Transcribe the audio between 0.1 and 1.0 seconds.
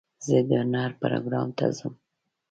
زه د هنر